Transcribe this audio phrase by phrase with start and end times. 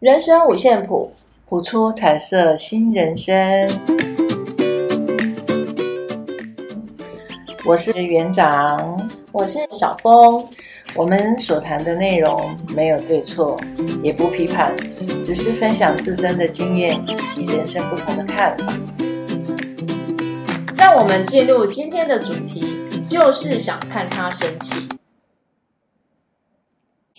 [0.00, 1.12] 人生五线谱，
[1.46, 3.68] 谱出彩色新人生。
[7.66, 10.42] 我是园长，我是小峰。
[10.94, 13.60] 我们所谈的内容没有对错，
[14.02, 14.74] 也不批判，
[15.22, 18.72] 只是分享自身的经验以及人生不同的看法。
[20.78, 22.64] 让我们进入今天的主题，
[23.06, 24.88] 就是想看他生气。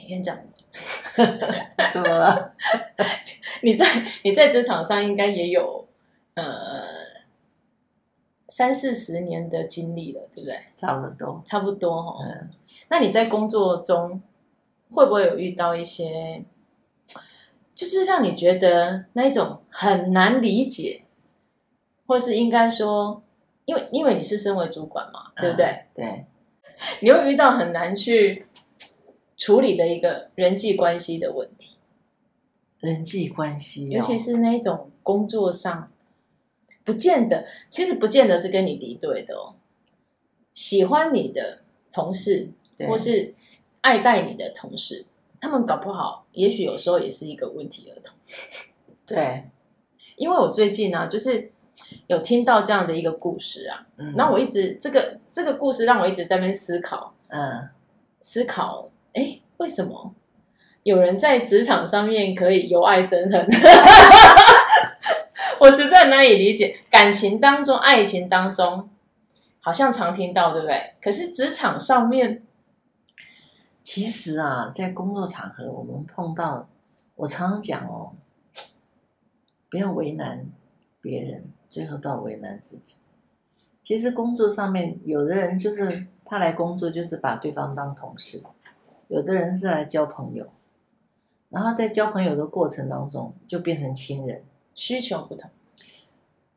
[0.08, 0.36] 园长，
[1.16, 2.54] 怎么了？
[3.64, 3.86] 你在
[4.24, 5.88] 你在职场上应该也有
[6.36, 6.84] 呃
[8.48, 10.58] 三四十年的经历了，对不对？
[10.76, 12.18] 差不多，差不多哈、哦。
[12.24, 12.50] 嗯。
[12.90, 14.22] 那你在工作中
[14.90, 16.44] 会不会有遇到一些，
[17.74, 21.04] 就是让你觉得那一种很难理解，
[22.06, 23.24] 或是应该说，
[23.66, 25.66] 因为因为你是身为主管嘛，对不对？
[25.66, 26.26] 嗯、对。
[27.00, 28.48] 你会遇到很难去
[29.42, 31.78] 处理的一个人际关系的问题。
[32.80, 35.92] 人际关系、哦，尤其是那一种工作上，
[36.84, 39.56] 不见得，其实不见得是跟你敌对的哦，
[40.54, 42.52] 喜欢你的同事。
[42.88, 43.36] 或是
[43.82, 45.06] 爱戴你的同事，
[45.40, 48.16] 他们搞不好，也许有时候也是一个问题儿童。
[49.06, 49.52] 对，
[50.16, 51.52] 因为我最近呢、啊，就是
[52.08, 57.70] 有听到这样的一个故事啊，嗯，然后我一直这个这个故事让我一直在那边思考，嗯，
[58.20, 60.14] 思考，哎，为什么
[60.84, 63.48] 有人在职场上面可以由爱生恨？
[65.60, 68.90] 我实在难以理解，感情当中、爱情当中，
[69.60, 70.94] 好像常听到，对不对？
[71.02, 72.44] 可是职场上面。
[73.84, 76.70] 其实啊，在工作场合，我们碰到，
[77.16, 78.14] 我常常讲哦，
[79.72, 80.46] 不要为难
[81.02, 82.94] 别人，最后都要为难自己。
[83.82, 88.44] 其实工作上面，有的人就是他来工作，就是把对方当同事；
[89.12, 90.48] 有的人是来交朋友，
[91.50, 94.42] 然后在交朋友的过程当中，就变成亲人。
[94.74, 95.52] 需求不同，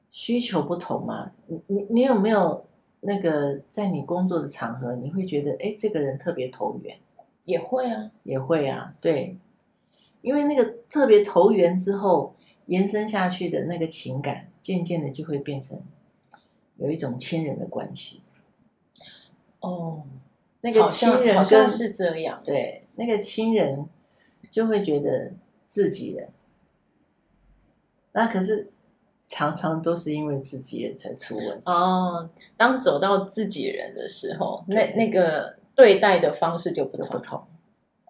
[0.09, 1.33] 需求不同嘛？
[1.49, 2.65] 你你你有没有
[3.01, 6.97] 那个在你工作的场合，你会觉得，哎，这个人特别投缘？
[7.43, 9.37] 也会啊，也会啊，对，
[10.23, 15.83] 因为那个特别投缘之后，延伸下去的那个情感，渐渐的就会变成
[16.77, 18.23] 有一种亲人的关系。
[19.59, 20.05] 哦，
[20.65, 23.87] 那个亲人好像是这样，对，那个亲人
[24.51, 25.31] 就会觉得
[25.67, 26.31] 自己人，
[28.11, 28.73] 那可是
[29.29, 31.63] 常常都是因为自己人才出问题。
[31.67, 35.55] 哦，当走到自己人的时候，那那个。
[35.77, 37.45] 对待的方式就不同，不同。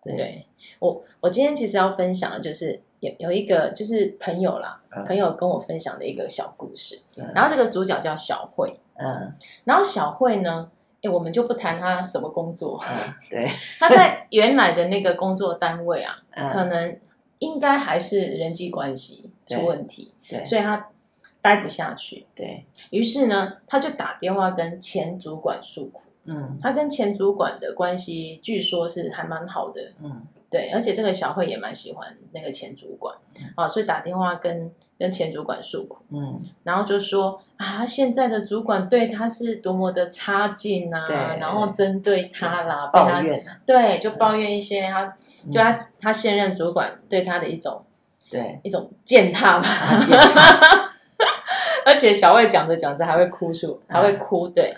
[0.03, 0.47] 对，对
[0.81, 7.01] 我，我今天其实要分享的就是有有一个就是朋友啦，嗯，朋友跟我分享的一个小故事。
[7.17, 9.33] 嗯，然后这个主角叫小慧，嗯，
[9.65, 10.71] 然后小慧呢，
[11.05, 13.47] 哎，我们就不谈他什么工作，嗯，对，
[13.79, 16.99] 他在原来的那个工作单位啊，嗯，可能
[17.39, 20.89] 应该还是人际关系出问题，对，对，所以他
[21.43, 26.11] 待不下去，对，于是呢，他就打电话跟前主管诉苦。
[26.27, 33.15] 嗯，他跟前主管的关系据说是还蛮好的，嗯，对，而且这个小慧也蛮喜欢那个前主管，
[33.57, 41.07] 啊，所以打电话跟跟前主管诉苦，嗯，然后就说啊，现在的主管对他是多么的差劲啊，
[41.41, 45.17] 然后针对他啦，抱怨，对，就抱怨一些他，
[45.51, 47.85] 就他他现任主管对他的一种，
[48.31, 49.69] 对，一种践踏吧，
[51.85, 54.77] 而且小慧讲着讲着还会哭出，还会哭，对。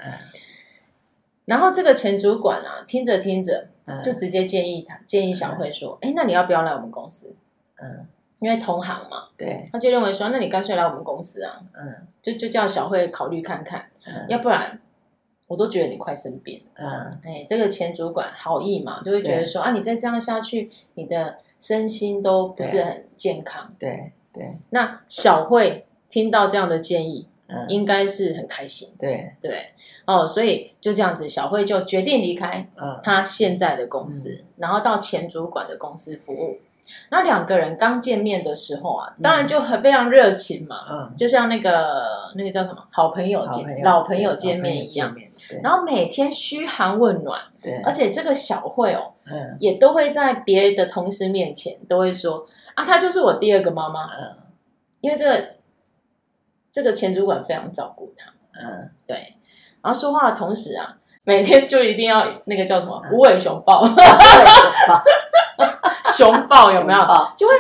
[1.45, 3.69] 然后这个前主管啊，听着听着，
[4.03, 7.35] 就直接建议他，建议小慧说：“哎，那你要不要来我们公司？
[7.77, 8.07] 嗯，
[8.41, 14.81] 因为同行嘛，对，他就认为说，那你干脆来我们公司啊，嗯，就就叫小慧考虑看看，嗯，要不然
[15.47, 24.59] 我都觉得你快生病了，嗯，哎，这个前主管好意嘛，就会觉得说啊，你再这样下去，你的身心都不是很健康，对对。
[24.71, 29.33] 那小慧听到这样的建议。”嗯、应该是很开心，对。
[29.41, 29.71] 对。
[30.05, 32.69] 哦，所以就这样子，小慧就决定离开
[33.03, 36.59] 他现在的公司，嗯、然后到前主管的公司服务。
[37.11, 45.13] 那两个人刚见面的时候啊，当然就很非常热情嘛，嗯，就像那个那个叫什么好朋友见朋友老朋友见面一样，
[45.65, 54.37] 然后每天嘘寒问暖，对，而且这个小慧哦，嗯，也都会在别人的同事面前都会说啊，她就是我第二个妈妈，嗯，
[55.01, 55.57] 因为这个。
[56.77, 59.35] 这个前主管非常照顾他，嗯，对。
[59.83, 60.95] 然后说话的同时啊，
[61.25, 63.83] 每天就一定要那个叫什么“无尾熊抱”，
[66.15, 66.71] 熊抱。
[66.71, 67.01] 有没有？
[67.35, 67.55] 就会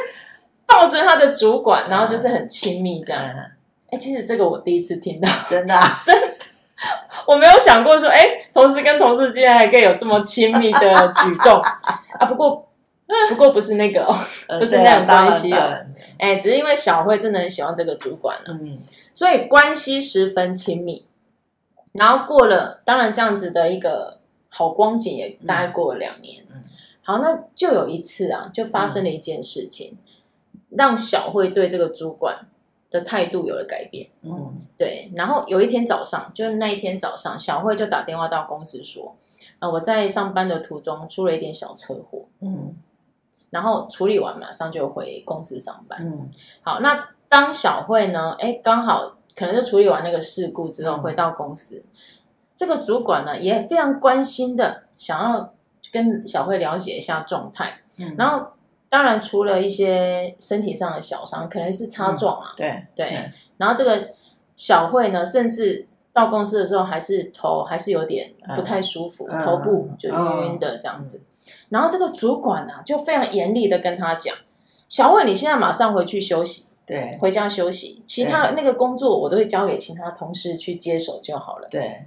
[0.67, 3.23] 抱着他的主管，然后就是很亲密这样。
[3.91, 5.75] 哎，其实这个我第一次听到，真的，
[6.05, 6.29] 真的，
[7.27, 11.59] 我没有想过说，哎，同事跟同事之间还可以有这么亲密的举动。
[12.21, 12.27] 啊。
[12.29, 12.69] 不过
[13.31, 14.15] 不过不是那个哦，
[14.61, 15.75] 不是那种关系哦。
[16.19, 18.79] 哎，只是因为小慧真的很喜欢这个主管了，嗯，
[19.17, 21.07] 所以关系十分亲密。
[21.93, 24.19] 然后过了，当然这样子的一个
[24.51, 26.45] 好光景也大概过了两年。
[26.51, 26.63] 嗯，
[27.03, 29.97] 好，那就有一次啊，就发生了一件事情，
[30.69, 32.47] 让小慧对这个主管
[32.91, 34.11] 的态度有了改变。
[34.25, 35.11] 嗯，对。
[35.17, 39.17] 然后有一天早上，就是那一天早上，小慧就打电话到公司说
[39.59, 42.77] ：“啊，我在上班的途中出了一点小车祸。”嗯。
[43.49, 45.99] 然后处理完，马上就回公司上班。
[46.03, 46.29] 嗯，
[46.61, 48.37] 好，那当小慧呢？
[48.39, 51.85] 哎，刚好可能就处理完那个事故之后，回到公司，嗯、
[52.57, 55.55] 这个主管呢也非常关心的想要
[55.93, 57.81] 跟小慧了解一下状态。
[57.99, 58.47] 嗯，然后
[58.89, 62.55] 当然除了一些身体上的小伤，可能是擦撞啊。
[62.57, 63.07] 对、嗯、对。
[63.09, 64.11] 对然后这个
[64.55, 71.19] 小慧呢，甚至到公司的时候，还是头还是有点不太舒服，嗯、头部就晕晕的这样子。
[71.19, 71.27] 嗯
[71.69, 74.35] 然后这个主管呢、啊，就非常严厉的跟他讲
[74.91, 78.03] ：“小慧，你现在马上回去休息，对，回家休息。
[78.07, 82.01] 其他那个工作我都会交给其他同事去接手就好了。”对。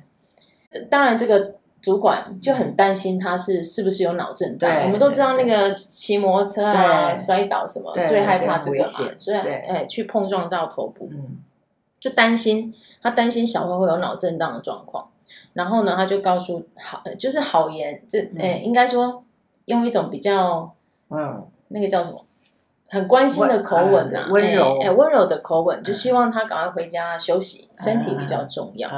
[0.89, 4.83] 当然，这个主管就很担心他是是不是有脑震荡。
[4.83, 11.37] 我们都知道那个骑摩托车啊摔倒什么，最害怕这个嘛，所以哎去碰撞到头部，嗯，
[11.99, 15.09] 就担心他担心小慧会有脑震荡的状况。
[15.53, 19.23] 然后呢，他就告诉好，就是好言，这哎应该说。
[19.65, 20.73] 用一种比较，
[21.11, 22.25] 嗯，那个叫什么，
[22.89, 28.89] 很关心的口吻呐，温柔，哎，温柔的口吻，就希望他赶快回家休息，身体比较重要。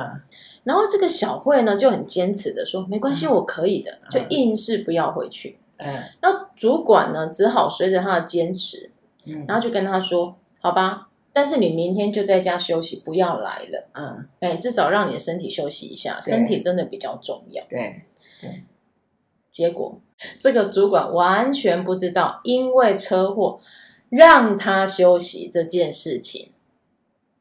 [0.63, 5.57] 然后这个小慧呢就很坚持的说，没关系，我可以的，就硬是不要回去。
[5.77, 8.91] 嗯，那主管呢只好随着他的坚持，
[9.47, 13.87] 然后就跟他说，好吧，但是你明天就在家休息，不要来了。
[13.93, 17.63] 嗯，哎，至少让你的身体休息一下，身体真的比较重要。
[17.67, 18.03] 对，
[18.39, 18.63] 对。
[19.49, 19.99] 结果，
[20.39, 23.59] 这个主管完全不知道，因为车祸
[24.11, 26.51] 让他休息这件事情，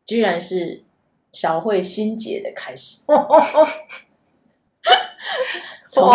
[0.07, 0.85] 居然是
[1.33, 3.01] 小慧心结的开始。
[5.87, 6.11] 从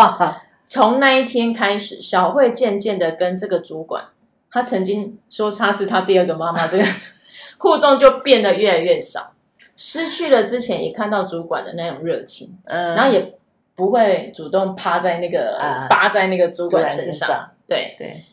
[0.66, 4.06] 从那一天开始，小慧渐渐的跟这个主管，
[4.50, 6.84] 她曾经说他是她第二个妈妈，这个
[7.60, 9.34] 互动就变得越来越少，
[9.76, 13.36] 失去了之前一看到主管的那种热情，嗯，然后也。
[13.78, 15.58] 不会主动趴在那个
[15.90, 18.24] 扒在那个主管身上，对对。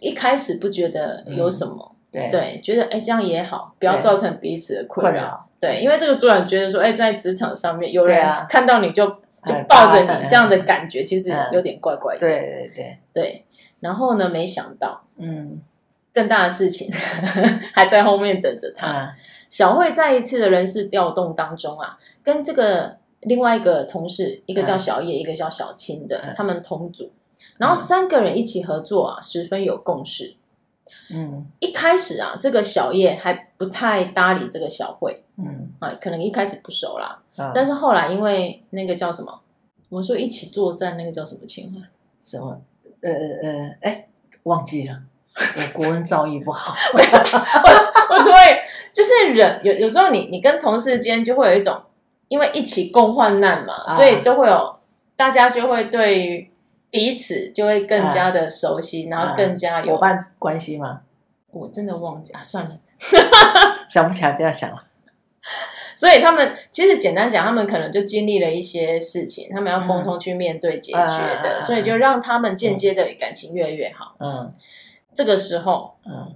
[0.00, 2.30] 一开始不觉得有什么，对。
[2.30, 13.44] 对，觉得哎这样也好，不要造成彼此的困扰，对，因为这个主管觉得说，哎，在职场上面有人看到你就就抱着你这样的感觉，其实有点怪怪的，对对对对。
[13.80, 15.60] 然后呢，没想到，嗯，
[16.12, 16.90] 更大的事情
[17.74, 19.14] 还在后面等着他。
[19.48, 22.98] 小慧在一次的人事调动当中啊，跟这个。
[23.22, 27.10] 另外一个同事，一个叫小叶，嗯、一个叫小青的，嗯、他们同组，
[27.58, 30.36] 然后三个人一起合作啊，十分有共识。
[31.12, 39.40] 嗯，一开始啊，这个小叶还不太搭理这个小慧，嗯，啊，可能一开始不熟啦，啊、但是后来因为那个叫什么，
[39.88, 41.82] 我们说一起作战，那个叫什么情况？
[42.18, 42.60] 什么？
[43.00, 44.08] 呃呃，哎，
[44.44, 45.02] 忘记了，
[45.34, 46.74] 我国文造诣不好。
[46.94, 48.60] 我我对，
[48.92, 51.80] 就是人有有时候你你跟同事间就会有一种。
[52.28, 54.76] 因为一起共患难嘛，啊、所以都会有
[55.16, 56.50] 大家就会对于
[56.90, 61.02] 彼此就会更加的熟悉，啊、然后更加有伙伴关系吗？
[61.50, 62.78] 我真的忘记啊，算了，
[63.88, 64.84] 想不起来，不要想了。
[65.96, 74.14] 所以他们其实简单讲，他们可能就经历了一些事情，他们要共同去面对解决的，嗯、所以就让他们间接的感情越来越好。
[74.20, 74.52] 嗯，
[75.14, 76.34] 这个时候，嗯。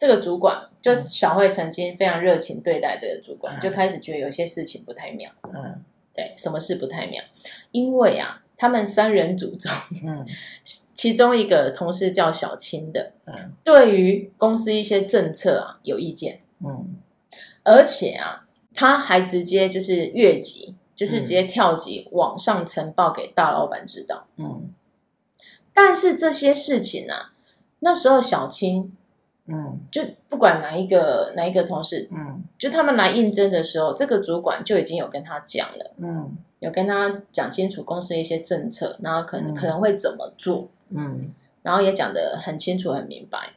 [0.00, 5.28] 这个主管就小慧曾经非常热情对待这个主管，嗯、就开始觉得有些事情不太妙。
[5.52, 5.82] 嗯，
[6.14, 7.20] 对，什么事不太妙？
[7.72, 9.72] 因为啊，他们三人组中，
[10.04, 10.26] 嗯，
[10.92, 16.96] 其中一个同事叫小青的，嗯，对于公司一些政策啊有意见，嗯，
[17.62, 24.26] 而且啊，他还直接就是越级，就是直接跳级往上呈报给大老板知道。
[24.36, 24.68] 嗯，
[25.72, 27.32] 但是这些事情啊，
[27.78, 28.92] 那时候小青。
[29.50, 41.30] 嗯，就不管哪一个哪一个同事，嗯，就他们来应征的时候，这个主管就已经有跟他讲了，嗯，有跟他讲清楚公司的一些政策，然后可能、嗯、可能会怎么做，嗯，
[41.62, 43.54] 然后也讲得很清楚很明白。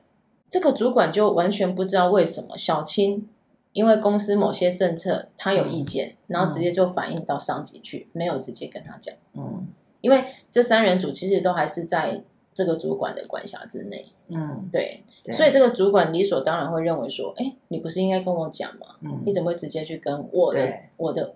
[0.49, 3.27] 这个主管就完全不知道为什么小青
[3.73, 9.67] 因为公司某些政策他有意见，嗯、然后直接就反映到上级去，没有直接跟他讲，嗯，
[9.99, 12.23] 因为这三人组其实都还是在。
[12.61, 18.85] 这个主管的管辖之内，嗯，对，对，所以这个主管理所当然会认为说，哎，你不是应该跟我讲吗？
[19.01, 21.33] 嗯，你怎么会直接去跟我的我的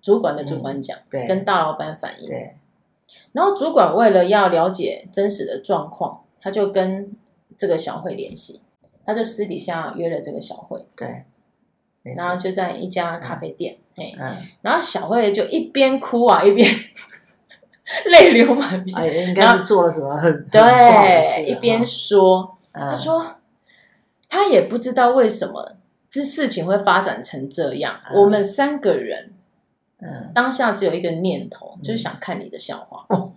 [0.00, 2.26] 主管的主管讲，嗯、跟大老板反映？
[2.30, 2.54] 对，
[3.32, 7.14] 然后主管为了要了解真实的状况，他就跟
[7.58, 8.62] 这个小慧联系，
[9.04, 10.86] 他就私底下约了这个小慧。
[10.96, 11.24] 对。
[12.16, 16.66] 然后就在一家咖啡店，哎、嗯，然后小慧就一边哭啊，一边
[18.12, 18.96] 泪流满面。
[18.96, 20.60] 哎，应该是做了什么很对，
[21.36, 23.36] 很一边说，嗯、他说
[24.28, 25.76] 他也不知道为什么
[26.10, 28.00] 这事情会发展成这样。
[28.10, 29.32] 嗯、我们三个人，
[30.00, 33.06] 嗯，当下只有一个念头，嗯、就是想看你的笑话。
[33.08, 33.32] 嗯、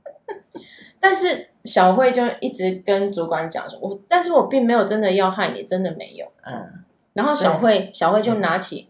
[1.00, 6.80] 但是小慧就一直跟主管讲说，我，但是我并没有真的要害你，真的没有，嗯。
[7.14, 8.88] 然后小慧，小慧就拿起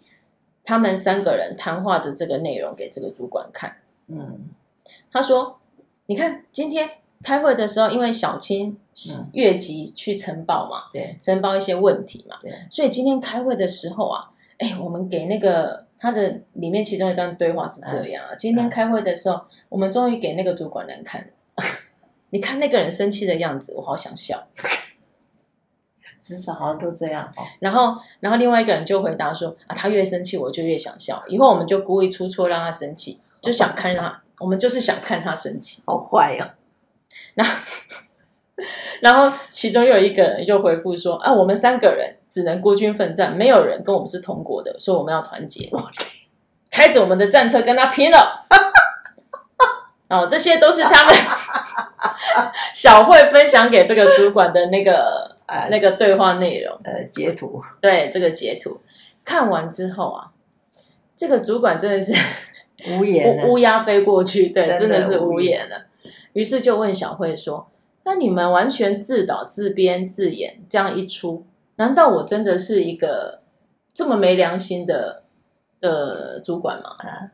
[0.65, 3.77] 他们三个人谈话的这个内容给这个主管看。
[4.09, 4.49] 嗯，
[5.15, 5.59] 他说
[6.07, 6.91] ：“你看，今天
[7.23, 8.77] 开会的时候，因为小青
[9.33, 14.29] 越级去呈报嘛，对，呈报一些问题嘛，对，所以今天开会的时候啊，
[14.59, 19.41] 哎，我们给那个他的里面其中一段对话是这样啊，今天开会的时候，
[19.71, 21.65] 我们终于给那个主管人看了，
[22.31, 24.47] 你看那个人生气的样子，我好想笑。”
[26.25, 31.23] 至少好像都这样，然后，然后另外一个人就回答说：“啊，他越生气，我就越想笑。
[31.29, 36.51] 以后我们就故意出错让他生气，就想看他，我们就是想看他生气，好坏哦。”
[37.35, 37.55] 然后，
[39.01, 45.71] 然后其中又有一个人就回复说：“啊，我们三个人只能孤军奋战，没有人跟我们是同国的，所以我们要团结，
[46.71, 48.47] 开着我们的战车跟他拼了。”
[50.09, 51.15] 哦，这些都是他们
[52.75, 55.33] 小慧分享给这个主管的那个。
[55.47, 58.81] 呃，那个对话内容，呃，截图，对，这个截图
[59.27, 60.31] 看完之后啊，
[61.15, 62.15] 这个主管真的是
[62.99, 65.87] 无言，乌鸦飞过去，对，真的是无言了。
[66.33, 67.69] 于是就问小慧说
[68.05, 73.41] ：“那你们完全自导自编自演这样一出，难道我真的是一个
[73.93, 75.23] 这么没良心的
[75.81, 77.33] 的主管吗？”啊，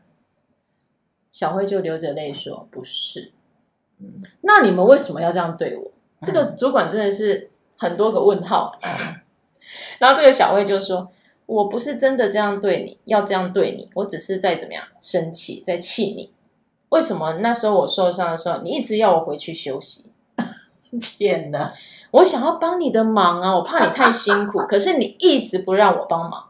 [1.31, 3.31] 小慧就流着泪说：“不是。”
[3.99, 5.91] 嗯，那你们为什么要这样对我？
[6.21, 7.49] 这个主管真的是。
[7.77, 8.77] 很多个问号，
[9.97, 11.11] 然后这个小慧就说
[11.51, 16.31] ：“我不是真的这样对你，要这样对你，我只是在怎么样生气，在气你。
[16.89, 20.11] 为什么那时候我受伤的时候，你一直要我回去休息？
[21.01, 21.73] 天哪！
[22.11, 26.45] 我想要帮你的忙啊，我怕你太辛苦，可是你一直不让我帮忙。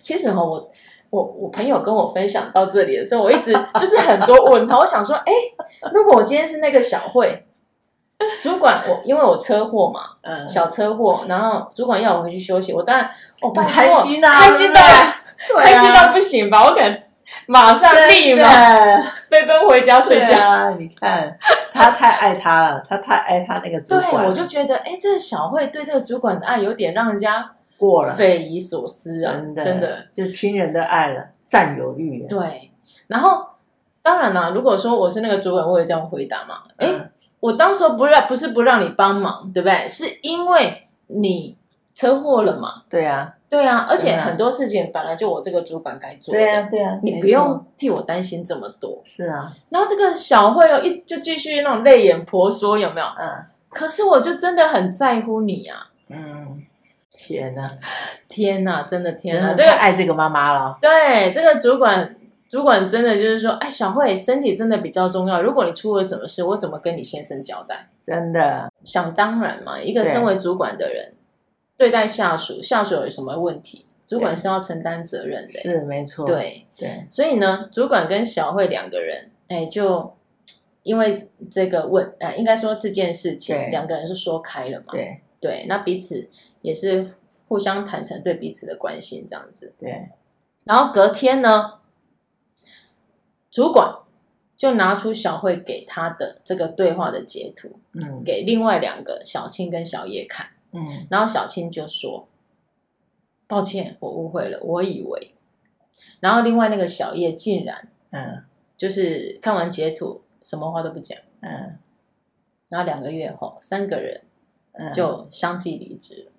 [0.00, 0.68] 其实哈，我
[1.10, 4.78] 我我朋友跟我分享到这里的时候，我一直就是很多问号。
[4.80, 5.32] 我想说，哎，
[5.92, 7.44] 如果我今天是那个小慧。”
[8.40, 14.80] 主管，我因为我车祸嘛，嗯，小车祸，然后主管要我回去休息，我当然，我开心啊，开心的，
[15.58, 16.64] 开心到不行吧？
[16.64, 17.02] 我敢
[17.46, 18.48] 马上立马
[19.28, 20.36] 飞奔回家睡觉。
[20.38, 21.36] 啊你看，
[21.72, 24.10] 他太爱他了，他太爱他那个主管。
[24.10, 32.26] 对，我就觉得，哎，这个小慧对这个主管的爱有点让人家过了，匪夷所思啊，真的，真的，就亲人的爱了，占有欲。
[32.28, 32.70] 对，
[33.08, 33.44] 然后
[34.02, 36.62] 当然了，如果说我是那个主管，我会这样回答嘛？
[36.78, 36.88] 哎。
[37.44, 39.86] 我当时不让，不是不让你帮忙，对不对？
[39.86, 41.54] 是因为你
[41.94, 42.84] 车祸了嘛？
[42.88, 48.98] 对啊，对啊，而且很多事情本来就我这个主管该做的，对啊，对啊，你不用替我担心这么多。
[49.04, 53.06] 是啊，然后这个小慧哦，一就继续那种泪眼婆娑，有没有？
[53.18, 53.44] 嗯。
[53.68, 55.88] 可是我就真的很在乎你啊。
[56.08, 56.62] 嗯。
[57.12, 57.70] 天哪，
[58.26, 60.78] 天哪，真的天哪，这个爱这个妈妈了。
[60.80, 62.16] 对，这个主管。
[62.48, 65.42] 主管真的就是说，哎，小慧，身体真的比较重要。
[65.42, 67.88] 如果你出了什么事，我怎么跟你先生交代？
[68.00, 69.80] 真的，想当然嘛。
[69.80, 71.14] 一个身为主管的人，
[71.76, 75.48] 对，对待下属，下属有什么问题，主管是要承担责任的。
[75.48, 76.26] 是没错。
[76.26, 80.14] 对对，所以呢，主管跟小慧两个人，哎，就
[80.82, 84.92] 因为这个问，哎，应该说这件事情，两个人是说开了嘛。
[84.92, 86.28] 对对，那彼此
[86.60, 87.08] 也是
[87.48, 89.72] 互相坦诚对彼此的关心，这样子。
[89.78, 90.10] 对，
[90.64, 91.80] 然后隔天呢？
[93.54, 94.00] 主管
[94.56, 102.26] 就拿出小慧给他的这个对话的截图，嗯，给另外两个小青跟小叶看，嗯，然后小青就说
[103.46, 105.34] ：“抱歉，我误会了，我以为。”
[106.18, 108.42] 然后另外那个小叶竟然，嗯，
[108.76, 111.78] 就是看完截图，什么话都不讲，嗯，
[112.70, 114.22] 然后两个月后，三个人
[114.92, 116.32] 就相继离职了。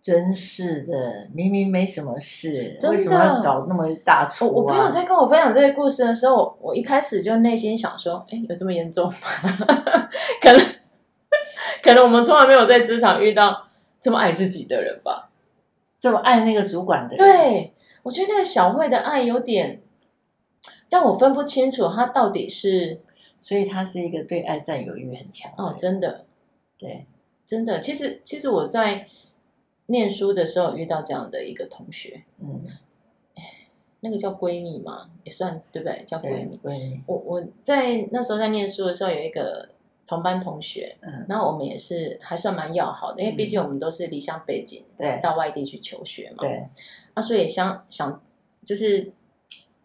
[0.00, 4.48] 真是的，明明没什么事，为什么要搞那么大出、啊？
[4.48, 9.18] 我我朋友在跟我分享这个故事的时候，我，我一开始就内心想说：哎，有这么严重吗？
[10.40, 10.66] 可能，
[11.82, 13.68] 可能我们从来没有在职场遇到
[14.00, 15.30] 这么爱自己的人吧？
[15.98, 17.18] 这么爱那个主管的人？
[17.18, 17.74] 对，
[18.04, 19.82] 我觉得那个小慧的爱有点
[20.88, 23.00] 让我分不清楚，他到底是……
[23.40, 26.24] 所以他是一个对爱占有欲很强哦，真的，
[26.78, 27.06] 对，
[27.44, 27.80] 真的。
[27.80, 29.06] 其实，其实我在。
[29.90, 32.62] 念书的时候遇到这样的一个同学，嗯，
[34.00, 36.04] 那个叫闺蜜嘛，也算对不对？
[36.06, 36.58] 叫闺蜜。
[36.62, 37.02] 闺蜜。
[37.06, 39.70] 我我在那时候在念书的时候，有一个
[40.06, 46.68] 同班同学，嗯，然后我们也是还算蛮要好的，因为毕竟我们都是离乡背景，对，到外地去求学嘛，对。
[47.14, 48.22] 啊，所以相想
[48.64, 49.12] 就是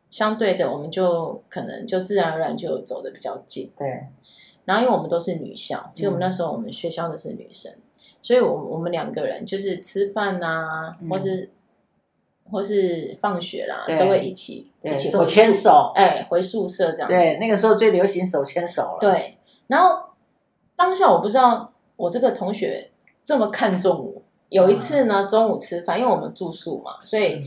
[0.09, 4.07] 相对的，我们就可能就自然而然就走的比较近，对。
[4.65, 7.73] 然后因为我们都是女校，其实我们那时候我们学校的是女生，
[8.23, 11.51] 所以我我们两个人就是吃饭啊，或是。
[12.51, 17.13] 或是放学啦，都会一起一起手牵手，哎，回宿舍这样子。
[17.13, 18.97] 对，那个时候最流行手牵手了。
[18.99, 19.37] 对，
[19.67, 19.97] 然后
[20.75, 22.91] 当下我不知道我这个同学
[23.23, 24.21] 这么看重我。
[24.49, 27.43] 有一次呢，中午吃饭，因为我们住宿嘛，所以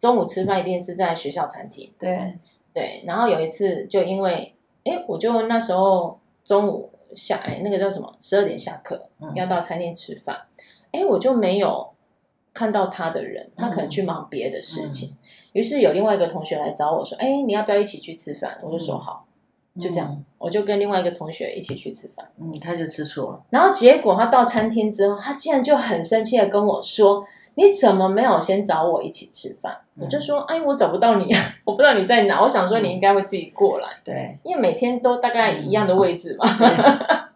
[0.00, 1.90] 中午吃饭一定是在学校餐厅。
[1.96, 2.34] 对
[2.74, 8.14] 对，然后有一次就因为，哎，我就那时候中午下，哎，那个叫什么？
[8.20, 10.46] 十二点下课，要到餐厅吃饭，
[10.92, 11.90] 哎，我就没有。
[12.52, 15.16] 看到他的人，他可能去忙别的事情，嗯、
[15.52, 19.24] 于是有另外一个同学来找我说：“哎、欸，你要不要一起去吃饭？”我就说：“好。
[19.80, 22.26] 嗯”就这样，我就跟另外一个同学一起去吃饭。
[22.40, 23.42] 嗯，他就吃醋了。
[23.50, 27.24] 然后结果他到餐厅之后，他竟然就很生气的跟我说
[27.56, 32.40] ：“你怎么没有先找我一起吃饭？”嗯、我就说：“哎，我找不到你啊，我不知道你在哪。
[32.42, 33.88] 我想说你应该会自己过来。
[33.88, 36.46] 嗯”对，因为每天都大概一样的位置嘛。
[36.60, 37.26] 嗯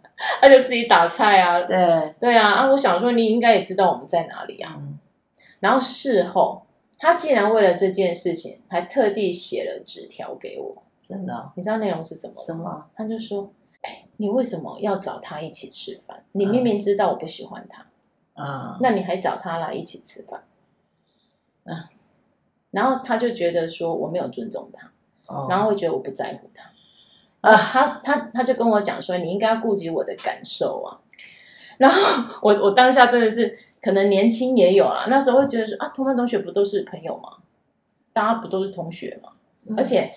[0.41, 1.61] 他就自己打菜啊。
[1.63, 2.71] 对对啊啊！
[2.71, 4.77] 我想说你应该也知道我们在哪里啊。
[4.79, 4.99] 嗯
[5.61, 6.63] 然后事后，
[6.99, 10.84] 他竟然为了这件事情，还特地写了纸条给我。
[11.09, 11.45] 真的？
[11.57, 12.35] 你知道内容是什么？
[12.45, 12.87] 什么？
[12.95, 16.25] 他就说：“哎，你为什么要找他一起吃饭？
[16.33, 17.87] 你明明知道我不喜欢他
[18.35, 20.45] 啊，那你还找他来一起吃饭？”
[21.65, 21.91] 啊，
[22.71, 24.93] 然后他就觉得说我没有尊重他，
[25.49, 26.71] 然后会觉得我不在乎他。
[27.41, 31.01] 啊，他他他就跟我讲说：“你应该要顾及我的感受啊。”
[31.79, 31.99] 然后
[32.43, 33.59] 我我当下真的是。
[33.85, 37.29] 可能年轻也有啊，那时候会觉得说啊，同班同学不都是朋友吗？
[38.15, 39.33] 大家不都是同学吗？
[39.69, 40.11] 嗯、而且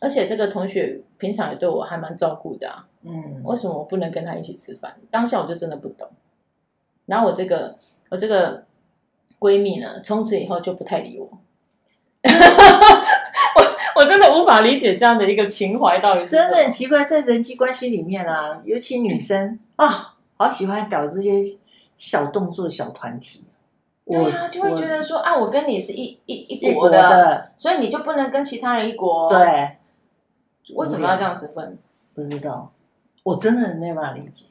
[0.00, 2.86] 而且这个同学平常也对我还蛮照顾的啊。
[3.02, 4.94] 嗯，为什么我不能跟他一起吃饭？
[5.10, 6.08] 当下我就真的不懂。
[7.06, 7.76] 然后我这个
[8.08, 8.64] 我这个
[9.38, 11.26] 闺蜜呢，从此以后就不太理我。
[13.56, 16.36] 我我真的无法理解这样的一个情怀到底是。
[16.36, 21.56] 真的很奇怪，在人际关系里面啊，尤其女生啊，好喜欢搞这些。
[21.96, 23.44] 小动作、小团体，
[24.06, 29.28] 对啊，就会觉得说啊，我跟你是一一一国的，国的，所以你就不能跟其他人一国。
[29.28, 29.76] 对，
[30.74, 31.78] 为什么要这样子分？
[32.14, 32.72] 不知道，
[33.22, 34.44] 我真的没有办法理解，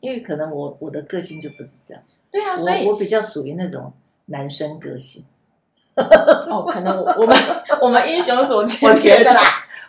[0.00, 2.02] 因为可能我我的个性就不是这样。
[2.30, 3.92] 对啊，所以我，我比较属于那种
[4.26, 5.24] 男生个性。
[5.96, 7.36] 哦，可能我我们
[7.82, 9.40] 我们英雄所 见，我觉得啦，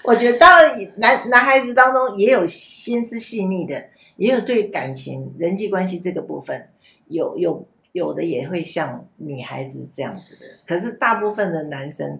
[0.03, 6.67] 我觉得当然男男孩子当中也有心思细腻的，也有对感情、人际关系这个部分。
[7.07, 12.19] 有有有的也会像女孩子这样子的，可是大部分的男生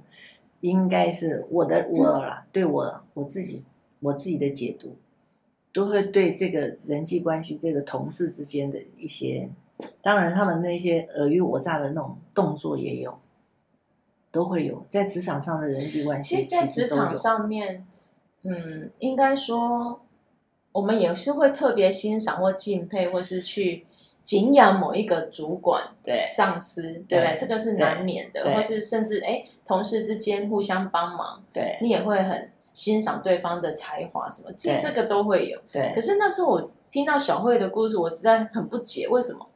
[0.61, 3.65] 应该是我的我啦，对我我自己
[3.99, 4.95] 我自己的解读，
[5.73, 9.49] 都会对这个人际关系，这个同事之间的一些，
[10.01, 13.17] 当然他们那些尔虞我诈的那种动作也有，
[14.31, 16.37] 都会有在职场上的人际关系。
[16.37, 17.85] 其实，在职场上面，
[18.43, 20.01] 嗯，应该说
[20.71, 23.85] 我们也是会特别欣赏或敬佩，或是去。
[24.23, 27.37] 敬仰某一个主管、对上司，对不对？
[27.39, 35.59] 这个是难免的，或是甚至哎，同事之间互相帮忙，对，你也会很欣赏对方的才华什么，其实这个都会有。
[35.71, 39.47] 对，可是那时候我听到小慧的故事，我实在很不解，为什么？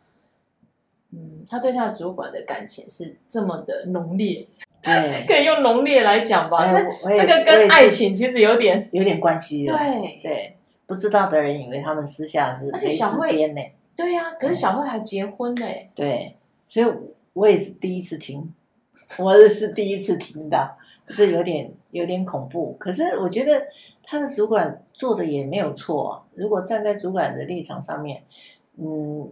[1.13, 4.47] 嗯，他对他的主管的感情是这么的浓烈，
[4.81, 6.67] 对， 可以用浓烈来讲吧？
[6.67, 6.77] 这
[7.15, 9.63] 这个跟爱情其实有点有点关系。
[9.63, 13.61] 对对，不知道的人以为他们私下是，而且小慧呢。
[13.95, 15.91] 对呀、啊，可是小慧还结婚嘞、嗯。
[15.95, 16.35] 对，
[16.67, 16.85] 所以
[17.33, 18.53] 我也是第一次听，
[19.17, 20.77] 我也是第一次听到，
[21.07, 22.75] 这有点有点恐怖。
[22.79, 23.65] 可是我觉得
[24.03, 26.23] 他的主管做的也没有错、啊。
[26.33, 28.23] 如果站在主管的立场上面，
[28.77, 29.31] 嗯，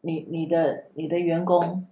[0.00, 1.86] 你你的你的员工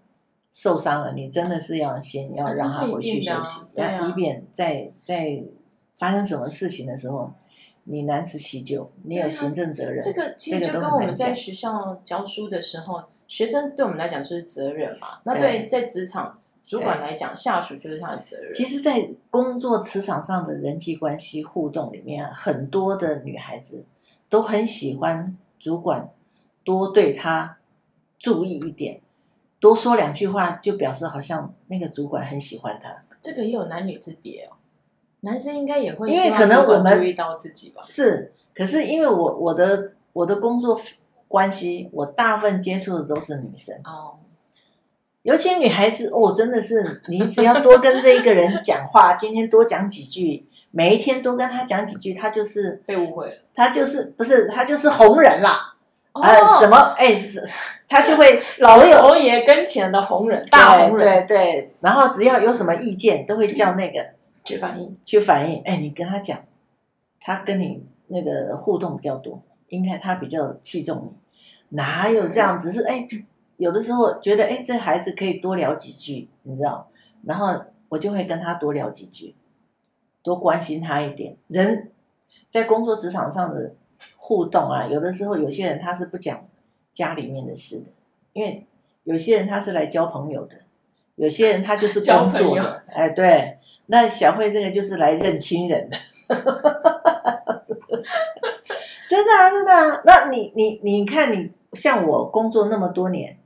[0.50, 5.42] 受伤了，你真的是要先要让他回去休息，以、啊、以便在在
[5.96, 7.32] 发生什么事情的时候。
[7.88, 10.02] 你难辞其咎，你有行政责任。
[10.02, 15.18] 这个其实就跟我们在学校教书的时候，学生对我们来讲就是责任嘛。
[15.24, 18.52] 那对在职场主管来讲，下属就是他的责任。
[18.52, 23.84] 其实，在工作职场上的人际关系互动里面，很多的女孩子
[24.28, 26.10] 都很喜欢主管
[26.64, 27.58] 多对她
[28.18, 29.00] 注意一点，
[29.60, 33.04] 多说两句话，就表示好像那个主管很喜欢她。
[33.22, 34.55] 这个也有男女之别哦。
[35.20, 37.82] 男生应该也会，因为可能我们注意到自己吧。
[37.82, 40.80] 是，可是因为我我的我的工作
[41.28, 43.74] 关系，我大部分接触的都是女生。
[43.84, 44.18] 哦，
[45.22, 55.74] 尤其女孩子哦，真的是你只要多跟这一个人讲话，今天多讲几句，每一天多跟他讲几句，他就是被误会了，他就是不是他就是红人啦。
[56.12, 56.76] 哦、呃，什么？
[56.96, 57.42] 哎，是，
[57.88, 61.74] 他就会 老有侯爷跟前的红人，大红人，对对。
[61.80, 64.00] 然后只要有什么意见，都会叫那个
[64.46, 65.60] 去反映，去反映。
[65.64, 66.38] 哎，你跟他讲，
[67.20, 71.12] 他跟你那个互动比较多，应该他比较器重你。
[71.76, 72.72] 哪有这样只？
[72.72, 73.06] 是哎，
[73.56, 76.88] 有的时候觉得哎，这孩子可以多聊几句，你知道？
[77.24, 79.34] 然后我就会跟他多聊几句，
[80.22, 81.36] 多关心他一点。
[81.48, 81.90] 人
[82.48, 83.74] 在工作职场上的。
[84.18, 86.46] 互动啊，有的时候有些人他是不讲
[86.92, 87.86] 家里面的事的，
[88.32, 88.66] 因为
[89.04, 90.56] 有些人他是来交朋友的，
[91.14, 93.55] 有些人他就是工作的， 哎，对，
[93.86, 95.96] 那小慧这个就是来认亲人的，
[99.08, 103.38] 真的啊，真的啊，那你你你看你像我工作那么多年，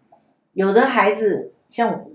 [0.52, 2.10] 有的孩子像我，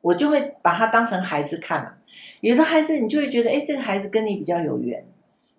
[0.00, 1.96] 我就会把他当成孩子看了，
[2.40, 5.04] 有的孩子你就会觉得，哎，这个孩子跟你比较有缘，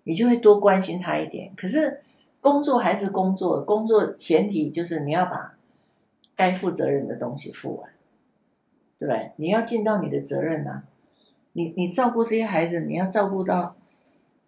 [0.04, 2.00] 你就会多关心他一点，可是。
[2.38, 5.56] 工作还是工作，工作前提就是你要把
[6.36, 7.90] 该负责任的东西负完，
[8.96, 9.32] 对不对？
[9.34, 10.84] 你要尽到你的责任呐、
[11.56, 13.74] 你你照顾这些孩子，你要照顾到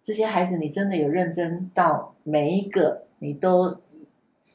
[0.03, 3.77] 这些孩子，你真的有认真到每一个，你都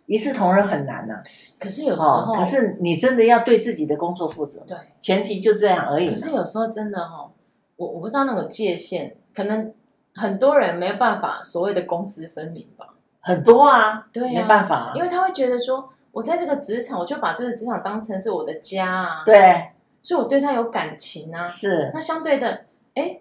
[0.06, 1.22] 一视同仁很难呐、啊。
[1.58, 4.62] 可是有时候、哦，可是你真的要对自己的工作负责。
[4.66, 6.10] 对，前提就这样而已。
[6.10, 7.30] 可是有时候真的哈、哦，
[7.74, 9.74] 我我不知道那个界限，可能
[10.14, 12.94] 很多人没有办法所谓的公私分明吧。
[13.18, 19.70] 很多啊，对啊，没办法啊，因为他会觉得说，我在这个职场，我就把这个职场当成是我的家啊，对，
[20.04, 21.90] 所以我对他有感情啊，是。
[21.94, 23.20] 那相对的，哎，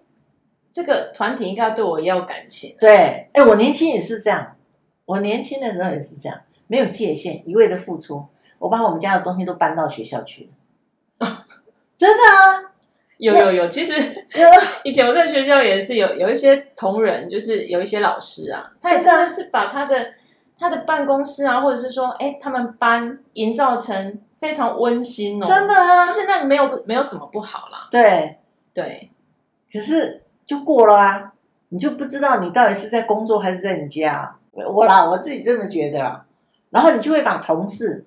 [0.73, 2.79] 这个团体应该要对我也有感情啊。
[2.81, 4.57] 对，哎，我年轻也是这样，
[5.05, 8.25] 我年轻的时候也是这样，没有界限，一味的付出，
[8.59, 10.49] 我把我们家的东西都搬到学校去
[11.19, 11.45] 了，
[11.95, 12.69] 真的啊。
[13.19, 13.93] 有有有，其实
[14.83, 20.13] 以前我在学校也是有有一些同仁，就是有一些老师啊，他也真的是把他的
[20.59, 28.39] 他的办公室啊，或者是说，哎，他们班营造成非常温馨哦，真的啊，其实那没有没有什么不好啦，对。
[28.75, 29.11] 对，
[29.71, 31.31] 可是就过了啊，
[31.69, 34.11] 你就不知道你到底是在工作还是在你家。
[34.11, 36.25] 啊，我啦，我自己这么觉得啦，
[36.71, 38.03] 然后你就会把同事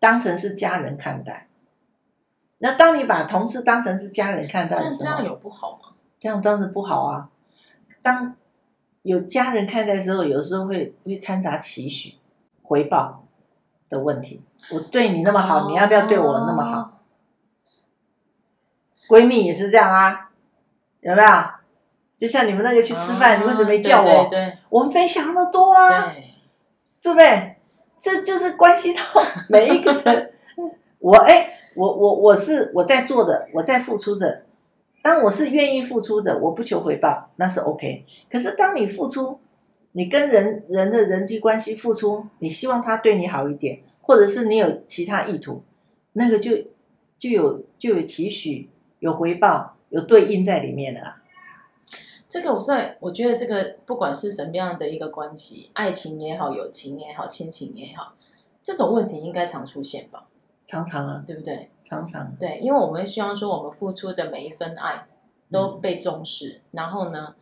[0.00, 1.48] 当成是家人看待。
[2.56, 5.90] 那当你把同事当成是家人看待的时候，这样有不好吗？
[6.18, 7.28] 这样当然不好啊。
[8.00, 8.34] 当
[9.06, 12.14] 有家人看待的时候，有时候会会掺杂期许、
[12.62, 13.24] 回报
[13.88, 14.42] 的问题。
[14.72, 17.00] 我对你那么好，哦、你要不要对我那么好？
[19.08, 20.30] 闺蜜也是这样啊，
[21.00, 21.28] 有没有？
[22.16, 24.04] 就像你们那个去吃饭，哦、你为什么没叫我？
[24.04, 26.34] 对对对，我们没想那么多啊，对，
[27.02, 27.56] 对不对？
[27.96, 29.00] 这就是关系到
[29.48, 30.32] 每一个人。
[31.00, 31.52] 我哎。
[31.76, 34.45] 我我我是我在做的，我在付出的。
[35.06, 38.04] 当我是愿意付出的，我不求回报，那是 OK。
[38.28, 39.38] 可是当你付出，
[39.92, 45.62] 你跟人人的人际关系付出，你希望他对你好一点，或者是你有其他意图，
[46.14, 46.56] 那个就
[47.16, 51.18] 就有就有期许，有回报，有对应在里面了。
[52.28, 58.14] 这个我在我觉得这个不管是什么样的一个关系，爱情也好，友情也好，亲情也好，
[58.60, 60.26] 这种问题应该常出现吧。
[60.66, 61.70] 常常啊，对不对？
[61.84, 65.06] 常常对，因为我们希望说，我们付出的每一份爱
[65.48, 67.36] 都被重视，嗯、然后呢，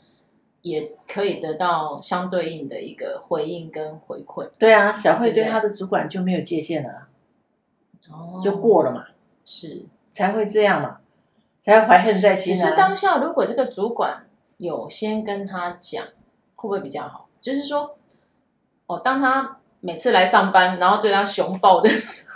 [0.61, 4.51] 也可以得到相对应的一个回应跟回馈。
[4.59, 7.09] 对啊，小慧对他的主管就没有界限了，
[8.11, 9.07] 哦，就过了嘛，
[9.43, 10.99] 是才会这样嘛，
[11.63, 12.55] 才会怀恨在心。
[12.55, 14.27] 其实当下如果这个主管
[14.59, 16.05] 有先跟他讲，
[16.57, 17.27] 会不会比较好？
[17.41, 17.97] 就是说，
[18.85, 22.34] 哦，当他每次来上班，然后对他熊抱的时候。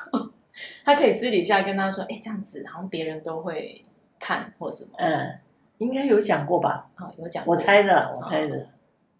[0.84, 3.84] 他可以私底下跟他说：“哎，这样子好像别人都会
[4.18, 5.38] 看或什么。”嗯，
[5.78, 6.90] 应该有讲过吧？
[6.94, 7.54] 好、哦，有讲过。
[7.54, 8.66] 我猜的，我猜的，哦、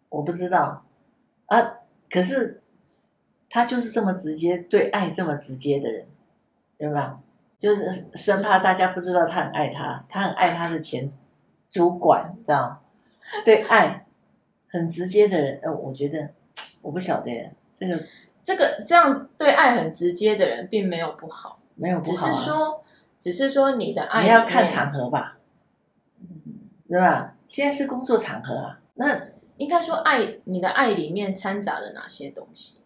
[0.09, 0.85] 我不知道
[1.47, 1.79] 啊。
[2.11, 2.63] 可是
[3.51, 6.07] 他就是这么直接，对爱这么直接的人，
[6.79, 7.21] 对吧？
[7.59, 11.13] 就是生怕大家不知道他很爱他，他很爱他的前
[11.69, 12.83] 主管，知道？
[13.45, 14.07] 对爱
[14.69, 16.31] 很直接的人，呃，我觉得
[16.83, 18.05] 我不晓得这个。
[18.49, 22.85] 这个这样对爱很直接的人，并没有不好，没有不好、啊，只是说，
[23.21, 25.37] 只是说你的爱，你要看场合吧，
[26.19, 26.27] 嗯，
[26.89, 27.35] 对吧？
[27.47, 29.21] 现在是工作场合啊，那
[29.59, 32.79] 应该说爱你的爱里面掺杂了哪些东西？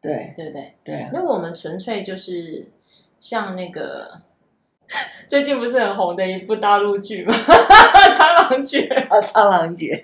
[0.00, 0.76] 对，对不对？
[0.84, 1.10] 对、啊。
[1.12, 2.70] 如果我们纯粹就是
[3.18, 4.22] 像那个
[5.26, 7.34] 最近不是很红的一部大陆剧吗？
[8.14, 9.96] 《苍狼诀》啊，《苍狼诀》。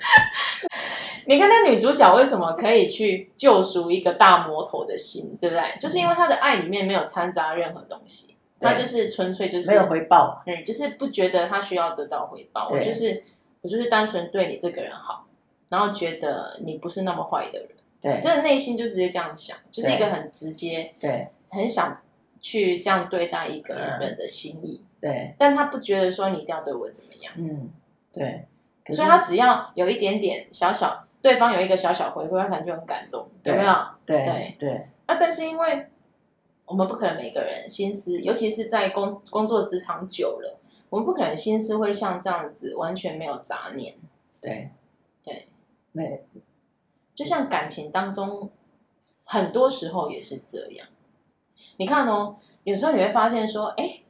[1.26, 5.62] 你看那女主角为什么可以去救赎一个大魔头的心，对不对？
[5.78, 8.36] 就是因为她的爱里面没有掺杂任何东西。
[8.60, 12.68] 她就是纯粹就是没有回报，嗯，就是不觉得她需要得到回报。
[12.70, 13.22] 我就是
[13.60, 15.26] 我就是单纯对你这个人好，
[15.68, 17.68] 然后觉得你不是那么坏的人。
[18.00, 22.00] 对，真的内心就直接这样想，就是一个很直接，对，很想
[22.40, 24.84] 去这样对待一个人的心意。
[25.00, 27.32] 对，但他不觉得说你一定要对我怎么样。
[27.36, 27.70] 嗯，
[28.12, 28.46] 对。
[28.90, 33.72] 所以他只要有一点点小小，对方有一个小小回馈，他可能就很感动，有没有？
[34.04, 34.88] 对对对。
[35.06, 35.86] 啊，但是因为
[36.66, 40.58] 我们不可能每个人心思，尤其是在工工作职场久了，
[40.90, 43.94] 我们不可能心思会像这样子完全没有杂念。
[44.40, 44.70] 对
[45.22, 45.46] 对
[45.94, 46.24] 对，对
[47.14, 48.50] 就像感情当中，
[49.24, 50.86] 很多时候也是这样。
[51.76, 54.02] 你看哦，有时候你会发现说，哎，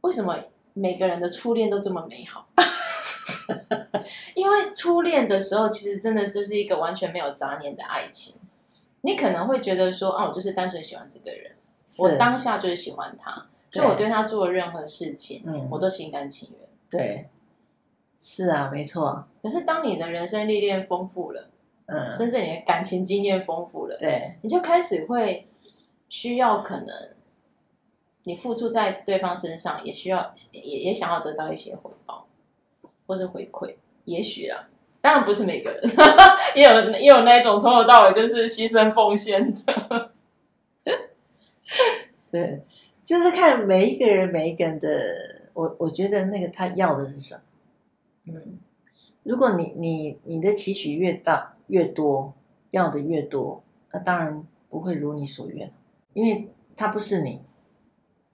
[0.00, 0.36] 为什么
[0.72, 2.48] 每个人的初恋都这么美好？
[4.42, 8.34] 因为初恋的时候，其实真的就是一个完全没有杂念的爱情。
[9.02, 11.52] 你可能会觉得说，啊，我就是单纯喜欢这个人，
[11.98, 16.68] 我当下就是喜欢他，所以我对他做任何事情，嗯，我都心甘情愿。
[16.90, 17.28] 对，
[18.18, 19.24] 是啊，没错。
[19.40, 21.48] 可是当你的人生历练丰富了，
[21.86, 25.46] 嗯，甚至你的感情经验丰富了，对，你就开始会
[26.08, 27.10] 需要可能
[28.24, 32.26] 你付出在对方身上，也需要也也想要得到一些回报。
[33.04, 34.68] 或是回馈，也许啦，
[35.00, 35.80] 当然不是每个人，
[36.54, 40.12] 也有也有那种从头到尾就是牺牲奉献的。
[42.30, 42.62] 对，
[43.04, 47.40] 就是看每一个人每一个人的，我我觉得那个他要的是什么。
[48.26, 48.58] 嗯，
[49.22, 52.34] 如果你你你的期许越大越多，
[52.70, 53.62] 要的越多，
[53.92, 55.72] 那当然不会如你所愿，
[56.12, 57.40] 因为他不是你，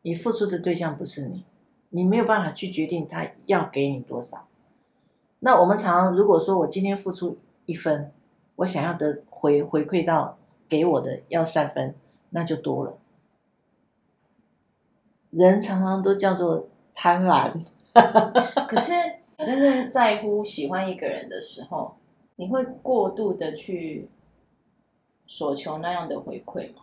[0.02, 1.44] 你付出的对象不是你，
[1.90, 4.47] 你没有办法去决定他要给你多少。
[5.40, 8.12] 那我们常常如果说我今天付出一分，
[8.56, 10.36] 我想要的回回馈到
[10.68, 11.94] 给我的要三分，
[12.30, 12.98] 那就多了。
[15.30, 17.52] 人常常都叫做贪婪，
[18.66, 18.92] 可是
[19.38, 21.94] 真正在乎喜欢一个人的时候，
[22.36, 24.08] 你会过度的去
[25.26, 26.82] 索求那样的回馈吗？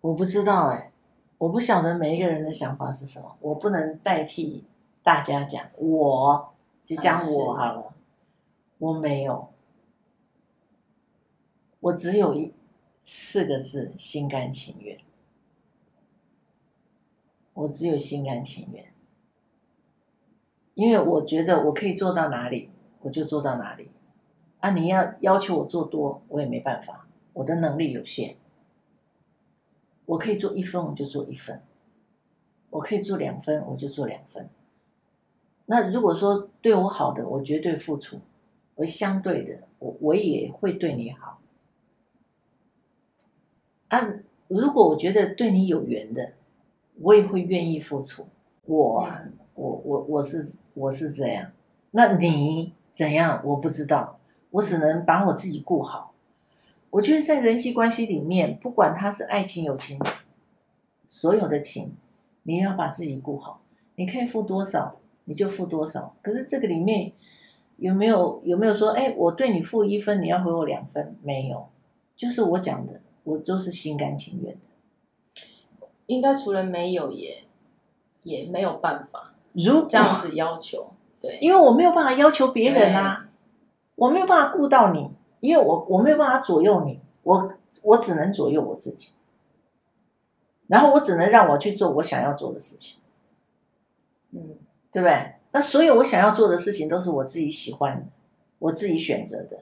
[0.00, 0.92] 我不知道哎，
[1.38, 4.64] 我不晓得每一个人的想法是什么，我不能代替
[5.02, 6.51] 大家讲我。
[6.82, 7.94] 就讲我好了，
[8.78, 9.48] 我没有，
[11.80, 12.52] 我只有一
[13.00, 14.98] 四个字：心甘情愿。
[17.54, 18.92] 我只有心甘情愿，
[20.74, 22.70] 因为我觉得我可以做到哪里，
[23.02, 23.90] 我就做到哪里。
[24.60, 28.36] 啊，你要要求我做多，我也没办法，我的能力有限。
[30.06, 31.58] 我可以做一分，我就做一分；
[32.70, 34.48] 我可以做两分，我就做两分。
[35.72, 38.18] 那如果说对我好的，我绝对付出；
[38.76, 41.40] 而相对的，我我也会对你好。
[43.88, 44.06] 啊，
[44.48, 46.34] 如果我觉得对你有缘的，
[47.00, 48.26] 我也会愿意付出。
[48.66, 49.08] 我
[49.54, 51.52] 我我我是我是这样，
[51.92, 53.40] 那你怎样？
[53.42, 56.12] 我不知道，我只能把我自己顾好。
[56.90, 59.98] 我觉得在人际关系里面，不管他是爱情、友情，
[61.06, 61.94] 所有的情，
[62.42, 63.62] 你要把自己顾好。
[63.94, 64.98] 你可以付多少？
[65.32, 66.14] 你就付多少？
[66.20, 67.10] 可是这个里面
[67.78, 71.16] 有没有有没有说，哎，我对你付一分，你要回我两分？
[71.22, 71.68] 没有，
[72.14, 74.60] 就是我讲的，我都是心甘情愿的。
[76.04, 77.44] 应该除了没有也
[78.24, 83.30] 也没有办法，如这样子要求，对，因为我没有办法要求别人啊，
[83.94, 85.08] 我没有办法顾到你，
[85.40, 89.12] 因为我我没有办法左右你，我我只能左右我自己，
[90.66, 93.00] 然后我只能让我去做我想要做的事情，
[94.32, 94.58] 嗯。
[94.92, 95.32] 对不对？
[95.52, 98.04] 那所有我想要做的事情都是我自己喜欢的，
[98.58, 99.58] 我自己选择的。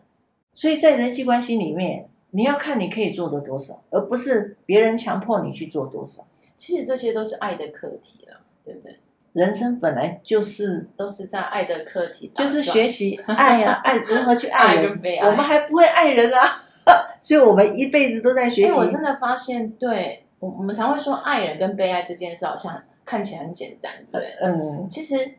[0.52, 6.26] 所以在人际关系里面，你要看你可以做的多少，而不是别人强迫你去做多少。
[6.56, 8.96] 其实这些都是爱的课题了，对不对？
[9.32, 15.00] 人生本来就是都是在爱的课题，就是学习 爱呀、啊，爱如何去爱人。
[15.04, 15.30] 爱爱。
[15.30, 16.60] 我们还不会爱人啊，
[17.20, 18.72] 所以我们一辈子都在学习。
[18.72, 22.82] 我真的发现，对我我们常会说爱人跟被爱这件事，好像。
[23.10, 25.34] 看起来很简单，对，嗯，其实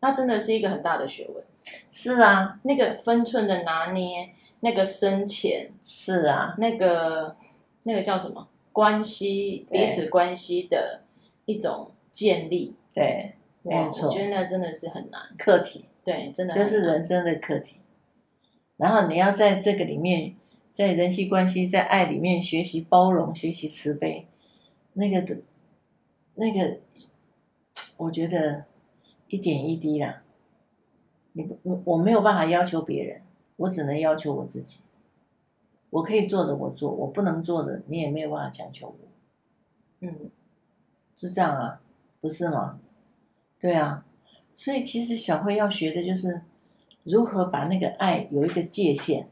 [0.00, 1.42] 它真的是一个很大的学问。
[1.90, 4.30] 是啊，那个分寸的拿捏，
[4.60, 7.34] 那个深浅，是啊，那个
[7.82, 8.46] 那个叫什么？
[8.70, 11.00] 关系，彼此关系的
[11.46, 17.78] 一种建立，对，没错，我觉得那真的是很难课题，对，真的就是人生的课题。
[18.76, 20.36] 然后你要在这个里面，
[20.70, 24.28] 在人际关系，在爱里面学习包容，学习慈悲，
[24.92, 25.38] 那个的。
[26.34, 26.80] 那个，
[27.96, 28.64] 我觉得
[29.28, 30.22] 一点一滴啦。
[31.32, 33.22] 你不，我没有办法要求别人，
[33.56, 34.80] 我只能要求我自己。
[35.90, 38.96] 我可以做的我做，我不能做的你也没有办法强求我。
[40.00, 40.30] 嗯，
[41.16, 41.80] 是这样啊，
[42.20, 42.80] 不是吗？
[43.60, 44.04] 对啊，
[44.54, 46.42] 所以其实小慧要学的就是
[47.04, 49.28] 如何把那个爱有一个界限。